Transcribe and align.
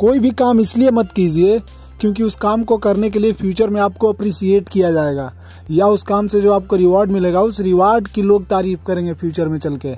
कोई 0.00 0.18
भी 0.18 0.30
काम 0.30 0.60
इसलिए 0.60 0.90
मत 0.90 1.12
कीजिए, 1.12 1.58
क्योंकि 2.00 2.22
उस 2.22 2.34
काम 2.34 2.64
को 2.64 2.76
करने 2.76 3.10
के 3.10 3.18
लिए 3.18 3.32
फ्यूचर 3.32 3.70
में 3.70 3.80
आपको 3.80 4.12
अप्रिसिएट 4.12 4.68
किया 4.68 4.90
जाएगा, 4.92 5.32
या 5.70 5.86
उस 5.86 6.02
काम 6.02 6.26
से 6.26 6.40
जो 6.40 6.52
आपको 6.52 6.76
रिवॉर्ड 6.76 7.10
मिलेगा, 7.10 7.40
उस 7.40 7.60
रिवॉर्ड 7.60 8.08
की 8.08 8.22
लोग 8.22 8.46
तारीफ़ 8.46 8.80
करेंगे 8.86 9.14
फ्यूचर 9.14 9.48
में 9.48 9.58
चल 9.58 9.76
के। 9.76 9.94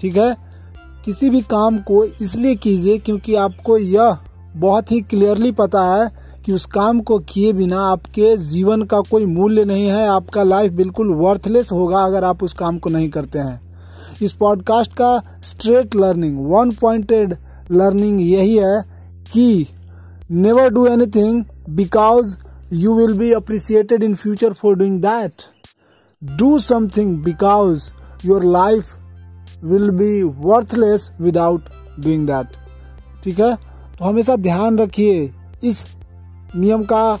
ठीक 0.00 0.16
है? 0.16 0.36
किसी 1.04 1.30
भी 1.30 1.40
काम 1.40 1.78
को 1.78 2.04
इसलिए 2.04 2.54
कीजिए 2.54 2.98
क्योंकि 2.98 3.34
आपको 3.34 3.78
यह 3.78 4.16
बहुत 4.56 4.92
ही 4.92 5.00
क्लियरली 5.00 5.50
पता 5.52 5.82
है 5.86 6.10
कि 6.44 6.52
उस 6.52 6.64
काम 6.66 7.00
को 7.00 7.18
किए 7.18 7.52
बिना 7.52 7.80
आपके 7.80 8.36
जीवन 8.36 8.82
का 8.82 9.00
कोई 9.00 9.26
मूल्य 9.26 9.64
नहीं 9.64 9.86
है, 9.86 10.06
आपका 10.08 10.42
लाइफ 10.42 10.72
बिल्कुल 10.72 11.12
वर्थलेस 11.14 11.72
होगा 11.72 11.98
अगर 11.98 12.24
आप 12.24 12.42
उस 12.42 12.52
काम 12.52 12.78
को 12.78 12.90
नहीं 12.90 13.08
करते 13.08 13.38
हैं। 13.38 13.60
इस 14.22 14.32
पॉडकास्ट 14.32 14.92
का 14.92 15.22
straight 15.42 15.96
learning 15.96 16.38
one 16.50 16.70
pointed 16.70 17.36
learning 17.70 18.20
यही 18.20 18.56
है 18.56 18.93
कि 19.32 19.66
never 20.30 20.70
do 20.70 20.86
anything 20.86 21.44
because 21.70 22.36
you 22.72 22.94
will 22.94 23.18
be 23.18 23.32
appreciated 23.32 24.02
in 24.02 24.14
future 24.14 24.52
for 24.52 24.76
doing 24.76 25.02
that 25.02 25.32
do 26.38 26.58
something 26.58 27.24
because 27.24 27.92
your 28.24 28.44
life 28.44 28.84
will 29.64 29.90
be 29.90 30.22
worthless 30.22 31.10
without 31.20 31.64
doing 32.00 32.26
that 32.26 32.46
ठीक 33.24 33.40
है? 33.40 33.56
तो 33.98 34.04
हमेशा 34.04 34.36
ध्यान 34.36 34.78
रखिए 34.78 35.34
इस 35.64 35.86
नियम 36.56 36.82
का 36.82 37.18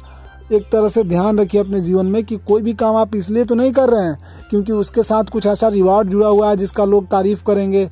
एक 0.52 0.62
तरह 0.70 0.88
से 0.88 1.04
ध्यान 1.04 1.38
रखिए 1.38 1.60
अपने 1.60 1.80
जीवन 1.80 2.06
में 2.06 2.24
कि 2.24 2.36
कोई 2.36 2.62
भी 2.62 2.74
काम 2.74 2.96
आप 2.96 3.16
इसलिए 3.16 3.44
तो 3.44 3.54
नहीं 3.54 3.72
कर 3.72 3.88
रहे 3.88 4.04
हैं 4.04 4.18
क्योंकि 4.50 4.72
उसके 4.72 5.02
साथ 5.02 5.24
कुछ 5.24 5.46
ऐसा 5.46 5.68
रिवार्ड 5.68 6.08
जुड़ा 6.08 6.26
हुआ 6.26 6.50
है 6.50 6.56
जिसका 6.56 6.84
लोग 6.84 7.06
तारीफ़ 7.06 7.44
करेंगे। 7.44 7.90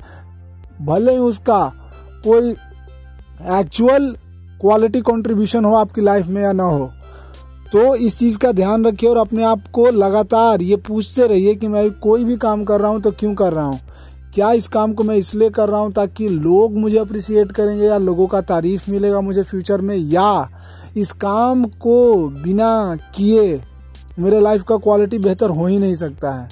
भले 0.81 1.11
ही 1.11 1.17
उसका 1.17 1.73
कोई 2.23 2.55
एक्चुअल 3.41 4.15
क्वालिटी 4.61 5.01
कंट्रीब्यूशन 5.01 5.65
हो 5.65 5.75
आपकी 5.75 6.01
लाइफ 6.01 6.27
में 6.27 6.41
या 6.41 6.51
ना 6.51 6.63
हो 6.63 6.91
तो 7.73 7.95
इस 7.95 8.19
चीज़ 8.19 8.37
का 8.37 8.51
ध्यान 8.51 8.85
रखिए 8.85 9.09
और 9.09 9.17
अपने 9.17 9.43
आप 9.43 9.63
को 9.73 9.85
लगातार 9.85 10.61
ये 10.61 10.75
पूछते 10.75 11.27
रहिए 11.27 11.55
कि 11.55 11.67
मैं 11.67 11.91
कोई 11.91 12.23
भी 12.23 12.37
काम 12.37 12.63
कर 12.63 12.81
रहा 12.81 12.89
हूँ 12.91 13.01
तो 13.01 13.11
क्यों 13.11 13.33
कर 13.35 13.53
रहा 13.53 13.65
हूँ? 13.65 13.79
क्या 14.33 14.51
इस 14.51 14.67
काम 14.67 14.93
को 14.93 15.03
मैं 15.03 15.15
इसलिए 15.15 15.49
कर 15.49 15.69
रहा 15.69 15.79
हूँ 15.79 15.91
ताकि 15.91 16.27
लोग 16.27 16.77
मुझे 16.77 16.97
अप्रिसिएट 16.97 17.51
करेंगे 17.51 17.85
या 17.85 17.97
लोगों 17.97 18.27
का 18.27 18.41
तारीफ़ 18.41 18.91
मिलेगा 18.91 19.21
मुझे 19.21 19.43
फ्यूचर 19.43 19.81
में, 19.81 19.95
या 19.95 20.49
इस 20.97 21.11
काम 21.11 21.65
को 21.65 22.27
बिना 22.27 22.95
किए 23.15 23.61
मेरे 24.19 24.39
लाइफ 24.39 24.63
का 24.63 24.77
क्वालिटी 24.77 25.17
बेहतर 25.17 25.49
हो 25.49 25.65
ही 25.65 25.79
नहीं 25.79 25.95
सकता 25.95 26.31
है? 26.31 26.49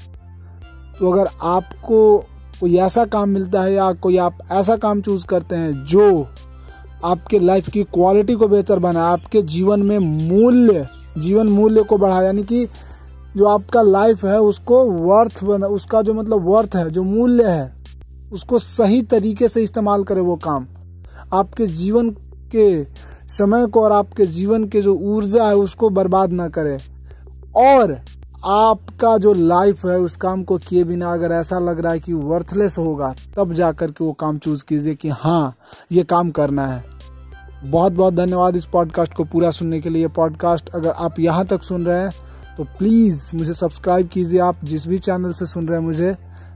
तो 0.99 1.11
अगर 1.11 1.29
आपको 1.43 2.17
कोई 2.59 2.77
ऐसा 2.77 3.05
काम 3.05 3.29
मिलता 3.29 3.61
है 3.61 3.73
या 3.73 3.93
कोई 3.93 4.17
आप 4.17 4.37
ऐसा 4.51 4.75
काम 4.77 5.01
चूज़ 5.01 5.25
करते 5.25 5.55
हैं 5.55 5.85
जो 5.85 6.27
आपके 7.05 7.39
लाइफ 7.39 7.69
की 7.69 7.83
क्वालिटी 7.83 8.33
को 8.33 8.47
बेहतर 8.47 8.79
बना 8.79 9.03
आपके 9.03 9.41
जीवन 9.41 9.83
में 9.83 9.99
मूल्य, 9.99 10.87
जीवन 11.17 11.47
मूल्य 11.47 11.83
को 11.83 11.97
बढ़ा 11.97 12.21
यानी 12.21 12.43
कि 12.43 12.67
जो 13.37 13.45
आपका 13.45 13.81
लाइफ 13.81 14.25
है, 14.25 14.39
उसको 14.41 14.85
वर्थ 14.85 15.43
बना, 15.43 15.67
उसका 15.67 16.01
जो 16.01 16.13
मतलब 16.13 16.49
वर्थ 16.49 16.75
है, 16.75 16.89
जो 16.89 17.03
मूल्य 17.03 17.43
है, 17.43 17.73
उसको 18.31 18.59
सही 18.59 19.01
तरीके 19.01 19.47
से 19.47 19.63
इस्तेमाल 19.63 20.03
करे 20.03 20.21
वो 20.21 20.35
काम। 20.35 20.67
आपके 21.33 21.67
जीवन 21.67 22.09
के 22.55 22.83
समय 23.27 23.67
को 23.67 23.81
और 23.81 23.91
आपके 23.91 24.25
जीवन 24.25 24.65
के 24.65 24.81
जो 24.81 24.93
ऊर्जा 24.93 25.47
है, 25.47 25.55
उसको 25.55 25.89
बर्बाद 25.89 26.31
ना 26.31 26.47
करे। 26.47 26.77
और 27.55 28.01
आपका 28.41 29.17
जो 29.17 29.33
लाइफ 29.33 29.85
है, 29.85 29.97
उस 29.99 30.15
काम 30.15 30.43
को 30.43 30.57
किए 30.57 30.83
बिना 30.83 31.11
अगर 31.13 31.31
ऐसा 31.31 31.59
लग 31.59 31.79
रहा 31.79 31.91
है 31.93 31.99
कि 31.99 32.13
वर्थलेस 32.13 32.77
होगा, 32.77 33.13
तब 33.35 33.53
जाकर 33.53 33.91
के 33.91 34.03
वो 34.03 34.13
काम 34.13 34.37
चूज़ 34.37 34.63
कीजिए 34.65 34.95
कि 34.95 35.09
हाँ 35.09 35.55
ये 35.91 36.03
काम 36.03 36.31
करना 36.31 36.65
है। 36.67 36.83
बहुत 37.63 37.93
बहुत 37.93 38.13
धन्यवाद 38.13 38.55
इस 38.55 38.65
पॉडकास्ट 38.65 39.13
को 39.13 39.23
पूरा 39.23 39.51
सुनने 39.51 39.79
के 39.81 39.89
लिए। 39.89 40.07
पॉडकास्ट 40.07 40.69
अगर 40.69 40.89
आप 40.89 41.19
यहाँ 41.19 41.45
तक 41.45 41.63
सुन 41.63 41.85
रहे 41.85 41.99
हैं 41.99 42.11
तो 42.57 42.63
प्लीज़ 42.77 43.35
मुझे 43.35 43.53
सब्सक्राइब 43.53 44.07
कीजिए 44.07 44.39
आप, 44.39 44.63
जिस 44.63 44.87
भी 44.87 44.97
चैनल 44.99 45.31
से 45.31 45.45
सुन 45.45 45.67
रहे 45.67 45.79
हैं 45.79 45.85
मुझे, 45.85 46.15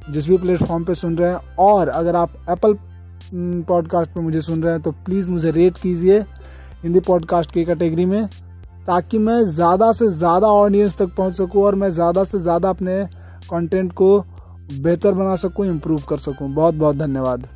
जिस 0.09 0.27
भी 0.29 0.37
प्लेटफॉर्म 0.37 0.83
पे 0.83 0.95
सुन 0.95 1.17
रहे 1.17 1.29
हैं, 1.29 1.55
और 1.59 1.89
अगर 1.89 2.15
आप 2.15 2.33
एप्पल 2.49 2.75
पॉडकास्ट 3.67 4.11
पे 4.11 4.19
मुझे 4.19 4.41
सुन 4.41 4.63
रहे 4.63 4.73
हैं 4.73 4.81
तो 4.81 4.91
प्लीज़ 5.05 5.29
मुझे 5.31 5.51
रेट 5.51 5.77
कीजिए। 5.77 6.19
हिंदी 6.83 6.99
पॉडकास्ट 6.99 7.51
की 7.51 7.65
कैटेगरी 7.65 8.05
में 8.05 8.27
ताकि 8.87 9.19
मैं 9.19 9.43
ज़्यादा 9.45 9.91
से 9.91 10.07
ज़्यादा 10.09 10.47
ऑडियंस 10.47 10.97
तक 10.97 11.15
पहुँच 11.17 11.33
सकूँ 11.33 11.63
और 11.63 11.75
मैं 11.75 11.89
ज़्यादा 11.91 12.23
से 12.23 12.39
ज़्यादा 12.39 12.69
अपने 12.69 13.03
कंटेंट 13.51 13.91
को 13.93 14.19
बेहतर 14.73 15.13
बना 15.13 15.35
सकूँ 15.35 15.65
इम्प्रूव 15.65 16.01
कर 16.09 16.17
सकूँ। 16.17 16.49
बहुत 16.49 16.75
बहुत 16.75 16.95
धन्यवाद। 16.95 17.47